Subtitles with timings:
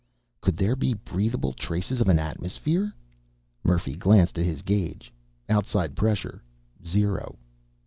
[0.41, 2.91] Could there be breathable traces of an atmosphere?
[3.63, 5.13] Murphy glanced at his gauge.
[5.47, 6.41] Outside pressure:
[6.83, 7.37] zero.